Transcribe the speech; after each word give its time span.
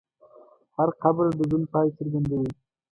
هر 0.77 0.89
قبر 1.03 1.25
د 1.37 1.39
ژوند 1.49 1.65
پای 1.73 1.87
څرګندوي. 1.97 2.51